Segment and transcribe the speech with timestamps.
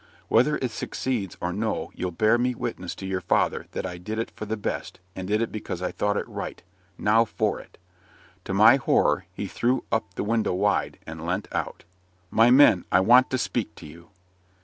[0.29, 4.17] Whether it succeeds or no, you'll bear me witness to your father that I did
[4.17, 6.63] it for the best, and did it because I thought it right.
[6.97, 7.77] Now for it."
[8.45, 11.83] To my horror, he threw up the window wide, and leant out.
[12.31, 14.07] "My men, I want to speak to you."